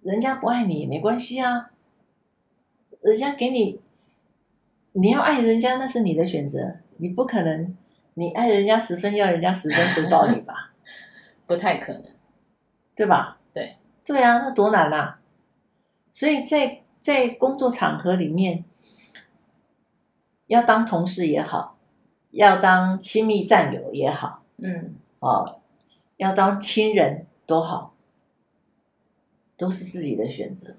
[0.00, 1.70] 人家不爱你也没关系啊，
[3.02, 3.80] 人家给你，
[4.92, 7.76] 你要爱人家那是你的选择，你不可能
[8.14, 10.72] 你爱人家十分要人家十分回报你吧？
[11.46, 12.02] 不太可能，
[12.94, 13.38] 对吧？
[13.52, 15.20] 对，对啊，那多难啊！
[16.10, 18.64] 所以在在工作场合里面，
[20.46, 21.78] 要当同事也好，
[22.30, 25.60] 要当亲密战友也好，嗯，哦，
[26.16, 27.90] 要当亲人都好。
[29.54, 30.74] 都是自己的选择，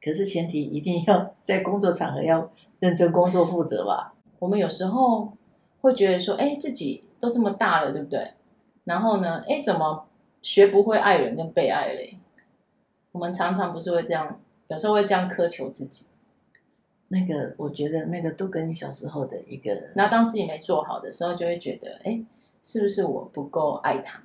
[0.00, 2.50] 可是前提一定要在工作场合要
[2.84, 4.12] 认真工作负责吧。
[4.38, 5.32] 我们有时候
[5.80, 8.34] 会觉得说，哎，自己都这么大了，对不对？
[8.84, 10.06] 然后呢，哎，怎么
[10.42, 12.18] 学不会爱人跟被爱嘞？
[13.12, 16.04] 我们常常不是会这样，有时候会这样苛求自己。
[17.08, 22.22] 那个，我觉得那个都跟你小时候的一个，那当自己没做好的时候，就会觉得，哎，
[22.62, 24.22] 是不是我不够爱他？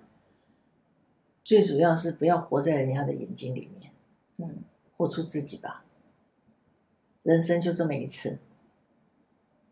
[1.45, 3.93] 最主要是不要活在人家的眼睛里面，
[4.35, 4.57] 嗯，
[4.97, 5.85] 活出自己吧。
[7.23, 8.39] 人生就这么一次，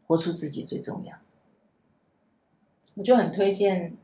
[0.08, 1.14] 活出自己最重要。
[2.96, 3.96] 我就很推荐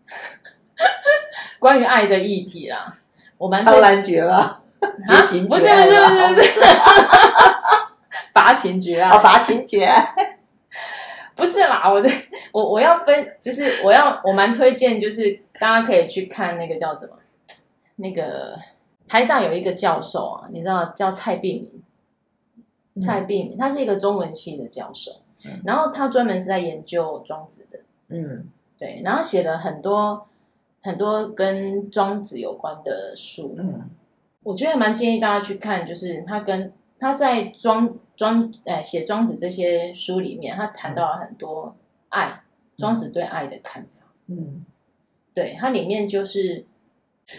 [1.58, 3.00] 关于爱的议题啦。
[3.40, 4.62] 我蛮超男绝吧？
[5.08, 6.42] 绝情绝不是不是不是不是，
[8.34, 9.18] 拔情绝啊！
[9.20, 9.90] 拔 情绝，
[11.36, 11.90] 不是啦。
[11.90, 12.10] 我的
[12.52, 17.18] 我我要分，就是我要我蛮推荐，就是大家可以去看那个叫什么。
[17.96, 18.60] 那个
[19.08, 27.80] 台大有一个教授啊，你知道叫蔡碧明，蔡碧明，他是一个中文系的教授，嗯、然后他专门是在研究庄子的，
[28.10, 30.28] 嗯，对，然后写了很多
[30.82, 33.90] 很多跟庄子有关的书，嗯，
[34.44, 41.76] 我觉得蛮建议大家去看，就是他跟他在庄庄哎写庄子这些书里面，他谈到了很多
[42.10, 42.44] 爱，
[42.78, 44.66] 庄子对爱的看法，嗯，
[45.34, 46.66] 对，它里面就是。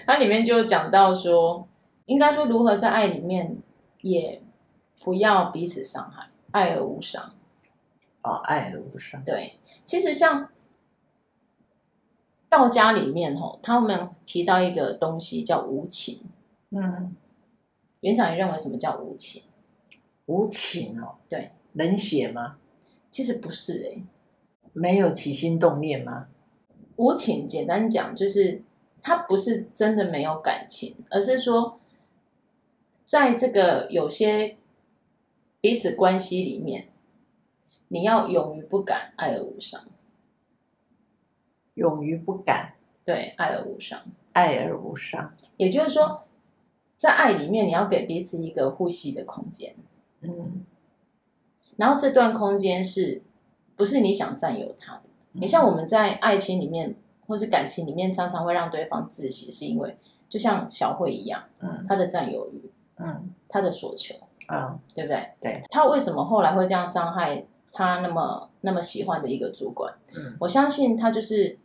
[0.06, 1.68] 它里面就讲到说，
[2.06, 3.58] 应该说如何在爱里面
[4.00, 4.40] 也
[5.04, 7.34] 不要彼此伤害，爱而无伤。
[8.24, 9.22] 哦，爱而无伤。
[9.24, 10.50] 对，其实像
[12.48, 16.22] 道家里面吼，他们提到一个东西叫无情。
[16.70, 17.14] 嗯，
[18.00, 19.44] 园长，你认为什么叫无情？
[20.26, 22.58] 无情哦，对，冷血吗？
[23.12, 24.04] 其实不是诶、欸，
[24.72, 26.26] 没有起心动念吗？
[26.96, 28.62] 无情，简单讲就是。
[29.06, 31.78] 他不是真的没有感情，而是说，
[33.04, 34.56] 在这个有些
[35.60, 36.88] 彼此关系里面，
[37.94, 39.80] 你要勇于不敢，爱而无伤。
[41.74, 44.00] 勇于不敢，对，爱而无伤，
[44.32, 45.32] 爱而无伤。
[45.56, 46.24] 也就是说，
[46.96, 49.76] 在爱里面，你要给彼此一个呼吸的空间。
[50.22, 50.64] 嗯，
[51.76, 53.22] 然后这段空间是
[53.76, 55.10] 不是你想占有他的？
[55.34, 56.96] 你像我们在爱情里面。
[57.26, 59.96] 或是感情里面常常会让对方窒息，是因为
[60.28, 64.14] 就像小慧一样，嗯，他的占有欲，嗯，他的所求，
[64.48, 65.30] 嗯，对不对？
[65.40, 67.42] 对，他为什么后来会这样伤害
[67.74, 69.92] 他那么那么喜欢的一个主管？
[70.16, 71.58] 嗯，我相信他就是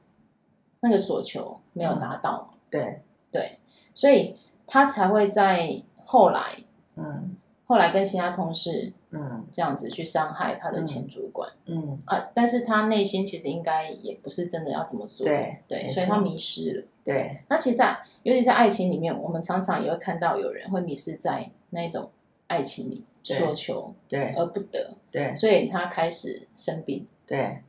[0.82, 3.60] 那个所求没有达到对对，
[3.94, 4.36] 所以
[4.68, 6.58] 他才会在后来，
[6.98, 7.38] 嗯。
[7.70, 17.44] 后来跟其他同事，嗯，这样子去伤害他的前主管，嗯，嗯啊，但是他内心其实应该也不是真的要这么做，对对，所以他迷失了，对。
[17.48, 22.10] 那其实在，在尤其在爱情里面，我们常常也会看到有人会迷失在那种
[22.48, 23.06] 爱情里，
[23.38, 24.34] 所求对。
[24.36, 27.62] 而不得，对，所以他开始生病，对，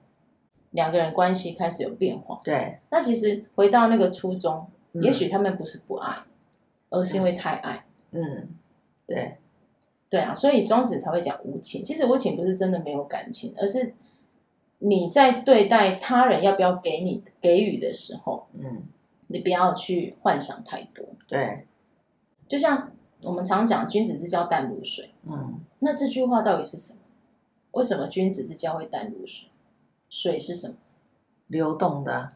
[0.70, 2.78] 两个人关系开始有变化，对。
[2.90, 6.18] 那其实回到那个初衷，嗯，也许他们不是不爱，
[6.90, 8.48] 而是因为太爱，嗯，
[9.06, 9.36] 对。
[10.08, 11.84] 对啊，所以庄子才会讲无情。
[11.84, 13.94] 其实无情不是真的没有感情，而是
[14.78, 18.82] 你在对待他人要不要给你给予的时候，嗯，
[19.28, 21.04] 你不要去幻想太多。
[21.28, 21.64] 对，
[22.48, 22.90] 就像
[23.22, 26.98] 我们常讲“君子之交淡如水”，嗯，那这句话到底是什么？
[27.72, 29.48] 为什么君子之交会淡如水？
[30.08, 30.74] 水是什么？
[31.46, 32.28] 流动的，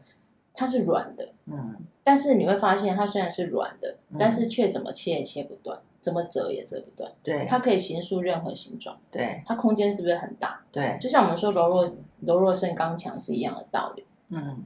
[0.53, 5.79] 它是软的，嗯，但是你会发现，它虽然是软的，嗯，但是却怎么切也切不断。
[6.01, 10.63] 怎么折也折不断，对，它可以形塑任何形状，对，它空间是不是很大？
[10.71, 14.05] 对，就像我们说柔弱柔弱胜刚强是一样的道理。
[14.29, 14.63] 嗯，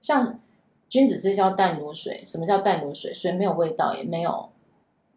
[0.00, 0.38] 像
[0.88, 3.12] 君子之交淡如水，什么叫淡如水？
[3.12, 4.48] 水没有味道，也没有，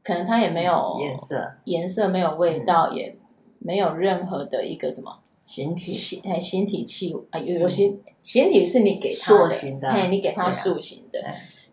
[0.04, 3.18] 可能它也没有颜色，颜色没有味道，嗯，也
[3.60, 9.48] 没有任何的一个什么形体，形哎形体器啊有有形形体是你给它
[9.80, 11.24] 的，哎你给它塑形的，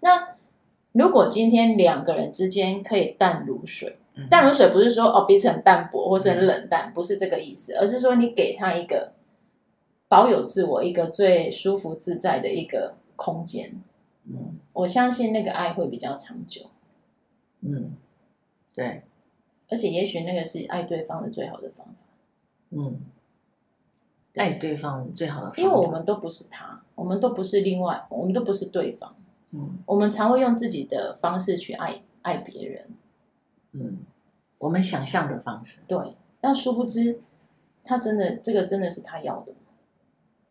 [0.01, 0.37] 那。
[0.93, 3.99] 如果今天两个人之间可以淡如水，
[4.29, 9.13] 淡如水不是说哦彼此很淡薄或是很冷淡，不是这个意思，而是说你给他一个
[10.09, 13.81] 保有自我、一个最舒服自在的一个空间。
[14.25, 16.63] 嗯，我相信那个爱会比较长久。
[17.61, 17.93] 嗯，
[18.79, 19.03] 对，
[19.69, 21.95] 而且也许那个是爱对方的最好的方法。
[22.71, 23.01] 嗯，
[24.37, 29.17] 爱对方最好的方法，因为我们都不是他，我们都不是另外，我们都不是对方。
[29.51, 32.89] 嗯，我们常会用自己的方式去爱爱别人。
[33.73, 33.99] 嗯，
[34.59, 35.81] 我们想象的方式。
[35.89, 37.21] 对，但殊不知，
[37.83, 39.59] 他真的这个真的是他要的吗？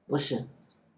[0.05, 0.47] 不是，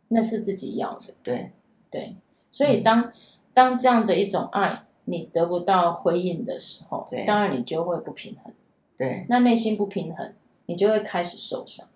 [0.07, 1.13] 那是自己要的。
[1.21, 1.51] 对
[1.91, 2.15] 对，
[2.49, 3.13] 所以当、嗯、
[3.53, 8.53] 当这样的一种爱你得不到回应的时候，对，当然你就会不平衡。
[8.95, 10.33] 对，那内心不平衡，
[10.67, 11.87] 你就会开始受伤。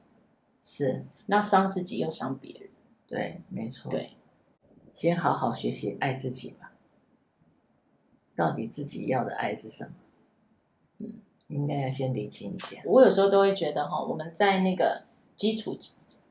[0.62, 2.70] 是，那伤自己又伤别人。
[3.08, 3.92] 对，没错。
[3.92, 4.12] 对。
[4.94, 6.72] 先好好学习爱自己吧。
[8.36, 9.92] 到底自己要的爱是什么？
[11.00, 11.14] 嗯，
[11.48, 12.82] 应该要先理清一下。
[12.86, 15.04] 我有时候都会觉得哈，我们在那个
[15.36, 15.78] 基础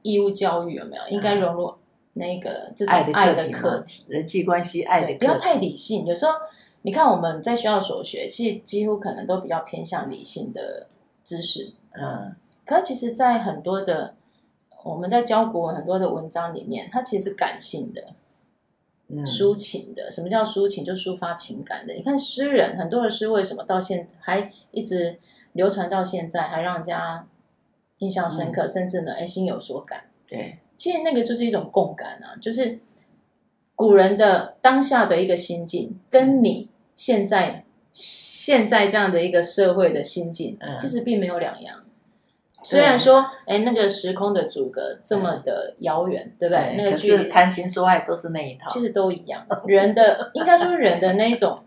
[0.03, 1.75] 义务教育有没有应该融入
[2.15, 6.07] 那个这种爱的课题、人际关系爱的不要太理性。
[6.07, 6.33] 有时候
[6.83, 10.87] 你看我们在学校所学，其实几乎可能都比较偏向理性的
[11.25, 11.73] 知识。
[11.93, 14.15] 嗯，可是其实，在很多的
[14.85, 18.15] 我们在教国文很多的文章里面，它其实是感性的。
[19.27, 20.83] 抒情的，什么叫抒情？
[20.83, 21.93] 就抒发情感的。
[21.93, 25.21] 你看诗人，很多的诗为什么到现在还一直
[25.53, 27.27] 流传到现在，还让人家
[27.99, 30.05] 印象深刻，嗯、甚至呢，哎，心有所感。
[30.27, 32.79] 对，其实那个就是一种共感啊，就是
[33.77, 36.71] 古人的当下的一个心境，跟你
[37.03, 41.83] 现在现在这样的一个社会的心境，嗯、其实并没有两样。
[42.63, 46.77] 虽然说，哎，那个时空的阻隔这么的遥远，对不对？
[46.77, 49.45] 那个距离，谈情说爱都是那一套，其实都一样。
[49.67, 51.65] 人的 应该说人的那一种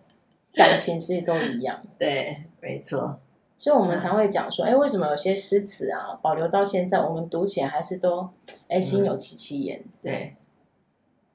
[0.53, 1.83] 感情，其实都一样。
[1.99, 3.19] 对，没错。
[3.57, 8.29] 所以我们常会讲说，哎，为什么有些诗词啊，保留到现在，我们读起来还是都，
[8.69, 9.83] 哎，心有戚戚焉。
[10.01, 10.37] 对，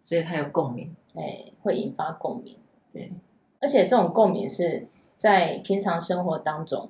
[0.00, 2.56] 所以它有共鸣，哎，会引发共鸣。
[2.94, 3.12] 对，
[3.60, 4.86] 而且这种共鸣是
[5.16, 6.88] 在平常生活当中。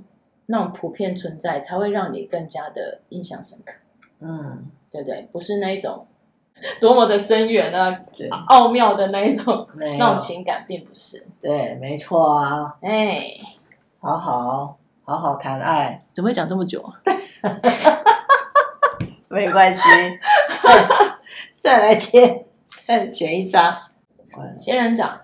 [0.53, 3.73] 那种普遍存在，才会让你更加的印象深刻。
[4.19, 5.29] 嗯，对不对？
[5.31, 6.09] 不是那一种
[6.81, 11.25] 多么的深远啊，对奥妙的那一种， 那种情感，并不是。
[11.41, 12.77] 对，没错啊。
[12.83, 13.29] 哎，
[14.01, 17.01] 好好好好谈爱，怎么会讲这么久啊？
[19.29, 19.81] 没关系，
[21.63, 22.45] 再来接，
[22.89, 23.73] 再选一张。
[24.59, 25.21] 仙人掌，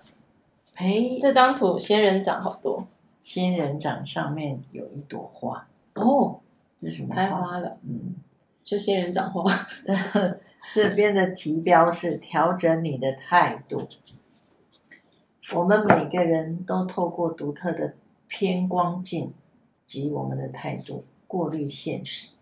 [0.77, 2.87] 哎，这张图仙人掌好多。
[3.23, 6.39] 仙人掌上面有一朵花哦，
[6.79, 7.15] 这是什么花？
[7.17, 8.15] 开花了，嗯，
[8.63, 9.67] 就仙人掌花。
[10.73, 13.89] 这边的题标是调整你的态度。
[15.55, 17.95] 我们每个人都透过独特的
[18.29, 19.33] 偏光镜
[19.85, 22.35] 及我们的态度过滤现实。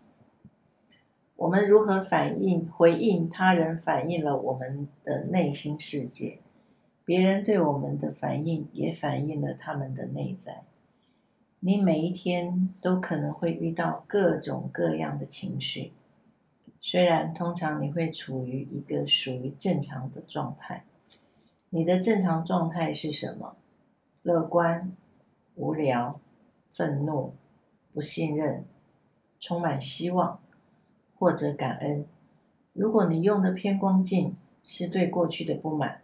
[1.35, 6.39] 我们如何反应、回应他人，反映了我们的内心世界。
[7.05, 10.63] 别人对我们的反应，也反映了他们的内在。
[11.59, 15.93] 你每一天都可能会遇到各种各样的情绪，
[16.81, 20.83] 虽然通常你会处于一个属于正常的状态。
[21.69, 23.55] 你的正常状态是什么？
[24.23, 24.91] 乐观、
[25.55, 26.19] 无聊、
[26.71, 27.33] 愤怒、
[27.93, 28.65] 不信任、
[29.39, 30.39] 充满希望，
[31.19, 32.07] 或者感恩。
[32.73, 36.01] 如果你用的偏光镜是对过去的不满，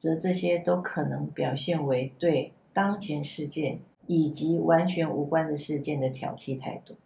[0.00, 3.80] 则这些都可能表现为对当前事件。
[4.06, 6.96] 以及完全无关的事件的挑剔态度，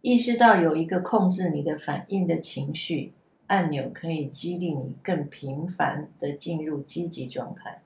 [0.00, 3.12] 意识到有一个控制你的反应的情绪
[3.46, 7.80] 按钮，可以激励你更频繁地进入积极状态。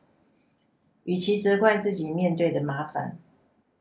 [1.04, 3.18] 与其责怪自己面对的麻烦，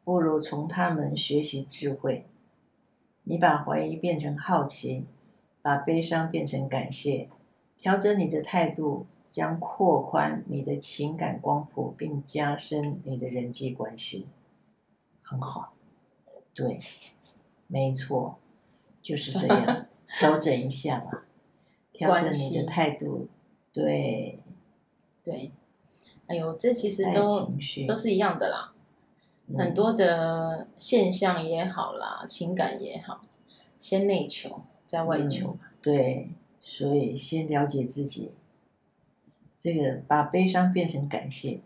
[0.04, 2.26] 不如从他们学习智慧。
[3.24, 5.06] 你把怀疑变成好奇，
[5.62, 7.30] 把悲伤变成感谢，
[7.78, 9.06] 调整你的态度。
[9.30, 14.28] 将扩宽你的情感光谱，并加深你的人际关系，
[15.22, 15.74] 很好。
[16.54, 16.80] 对，
[17.68, 18.38] 没错，
[19.02, 19.86] 就是这样。
[20.08, 21.26] 调整一下吧，
[21.92, 23.28] 调整你的态度。
[23.74, 24.40] 对，
[25.22, 25.52] 对。
[26.28, 27.52] 哎呦，这其实都
[27.88, 28.74] 都是一样的啦。
[29.58, 33.22] 很多的现象也好啦，情感也好，
[33.78, 35.52] 先内求，再外求。
[35.52, 36.30] 嗯，对，
[36.62, 38.32] 所以先了解自己。
[39.60, 41.62] 这个把悲伤变成感谢，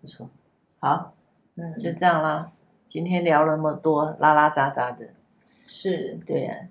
[0.00, 0.30] 不错，
[0.78, 1.14] 好，
[1.56, 2.52] 嗯，就这样啦。
[2.86, 5.14] 今天聊了那么多，拉拉杂杂的，
[5.64, 6.68] 是对啊，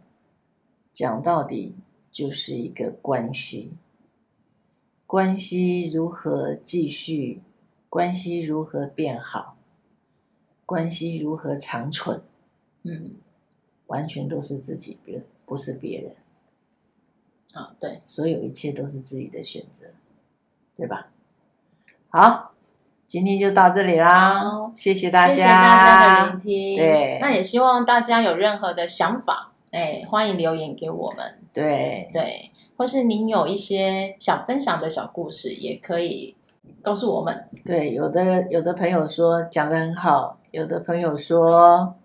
[0.94, 1.76] 讲到底
[2.12, 3.74] 就是一个关系，
[5.06, 7.42] 关系如何继续，
[7.90, 9.58] 关系如何变好，
[10.66, 12.22] 关系如何长存，
[12.84, 13.16] 嗯，
[13.88, 16.16] 完全都是自己，别不是别人。
[17.54, 19.88] 啊，对，所有一切都是自己的选择，
[20.76, 21.08] 对吧？
[22.10, 22.52] 好，
[23.08, 26.78] 今天就到这里啦，谢谢大家，谢谢大家的聆听。
[26.78, 31.38] 对，那也希望大家有任何的想法，哎，欢迎留言给我们。
[31.54, 36.36] 对对，或是您有一些想分享的小故事，也可以
[36.82, 37.48] 告诉我们。
[37.64, 41.96] 对，有的有的朋友说讲的很好，有的朋友说，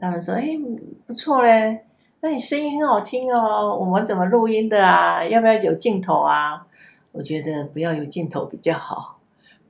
[0.00, 0.48] 他们说，哎，
[1.06, 1.84] 不错嘞。
[2.20, 5.24] 那你声音很好听哦，我们怎么录音的啊？
[5.24, 6.65] 要不要有镜头啊？
[7.16, 9.18] 我觉得不要有镜头比较好，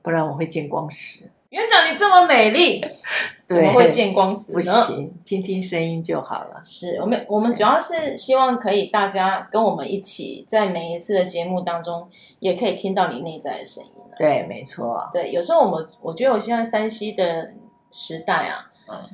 [0.01, 1.31] 不然我会见光死。
[1.49, 2.83] 园长，你这么美丽，
[3.47, 4.55] 怎么会见光死呢？
[4.55, 6.59] 不行，听听声音就好了。
[6.61, 13.91] 是我们，我们主要是希望可以大家跟我们一起，在每一次的节目当中，也可以听到你内在的声音。
[14.17, 15.07] 对，没错。
[15.13, 17.53] 对，有时候我们，我觉得我现在山西的
[17.91, 19.09] 时代啊，嗯，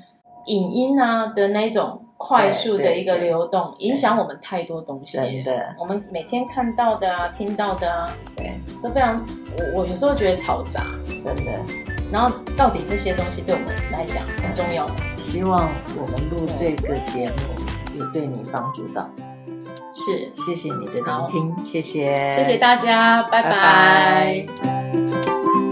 [0.47, 1.99] 影音啊的那种。
[2.25, 5.17] 快速的一个流动，影响我们太多东西。
[5.17, 9.21] 真的，我们每天看到的啊，听到的啊，对，都非常。
[9.57, 11.51] 我我有时候觉得嘈杂，真的。
[12.13, 14.95] 然后，到底这些东西对我们来讲很重要吗？
[15.17, 15.67] 希望
[15.99, 19.09] 我们录这个节目有对你帮助到。
[19.93, 23.51] 是，谢谢你的聆听，谢谢，谢谢大家，拜拜。
[23.51, 25.62] 拜拜。